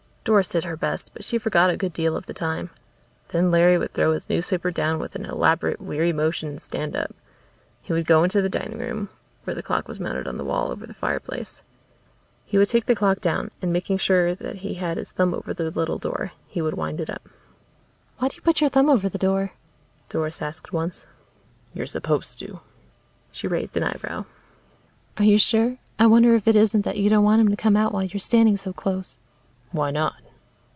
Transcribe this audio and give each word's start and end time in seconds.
Doris 0.23 0.49
did 0.49 0.65
her 0.65 0.77
best, 0.77 1.13
but 1.15 1.23
she 1.23 1.39
forgot 1.39 1.71
a 1.71 1.75
good 1.75 1.93
deal 1.93 2.15
of 2.15 2.27
the 2.27 2.33
time. 2.35 2.69
Then 3.29 3.49
Larry 3.49 3.75
would 3.79 3.93
throw 3.95 4.13
his 4.13 4.29
newspaper 4.29 4.69
down 4.69 4.99
with 4.99 5.15
an 5.15 5.25
elaborate 5.25 5.81
weary 5.81 6.13
motion 6.13 6.47
and 6.47 6.61
stand 6.61 6.95
up. 6.95 7.11
He 7.81 7.91
would 7.91 8.05
go 8.05 8.23
into 8.23 8.39
the 8.39 8.47
dining 8.47 8.77
room 8.77 9.09
where 9.45 9.55
the 9.55 9.63
clock 9.63 9.87
was 9.87 9.99
mounted 9.99 10.27
on 10.27 10.37
the 10.37 10.43
wall 10.45 10.69
over 10.69 10.85
the 10.85 10.93
fireplace. 10.93 11.63
He 12.45 12.59
would 12.59 12.69
take 12.69 12.85
the 12.85 12.93
clock 12.93 13.19
down 13.19 13.49
and 13.63 13.73
making 13.73 13.97
sure 13.97 14.35
that 14.35 14.57
he 14.57 14.75
had 14.75 14.97
his 14.97 15.11
thumb 15.11 15.33
over 15.33 15.55
the 15.55 15.71
little 15.71 15.97
door, 15.97 16.33
he 16.45 16.61
would 16.61 16.75
wind 16.75 16.99
it 16.99 17.09
up. 17.09 17.27
"Why 18.19 18.27
do 18.27 18.35
you 18.35 18.43
put 18.43 18.61
your 18.61 18.69
thumb 18.69 18.89
over 18.91 19.09
the 19.09 19.17
door?" 19.17 19.53
Doris 20.07 20.39
asked 20.39 20.71
once. 20.71 21.07
"You're 21.73 21.87
supposed 21.87 22.37
to." 22.39 22.59
She 23.31 23.47
raised 23.47 23.75
an 23.75 23.81
eyebrow. 23.83 24.25
"Are 25.17 25.25
you 25.25 25.39
sure? 25.39 25.79
I 25.97 26.05
wonder 26.05 26.35
if 26.35 26.47
it 26.47 26.55
isn't 26.55 26.83
that 26.85 26.97
you 26.97 27.09
don't 27.09 27.23
want 27.23 27.41
him 27.41 27.49
to 27.49 27.55
come 27.55 27.75
out 27.75 27.91
while 27.91 28.03
you're 28.03 28.19
standing 28.19 28.55
so 28.55 28.71
close." 28.71 29.17
"Why 29.73 29.89
not?" 29.89 30.15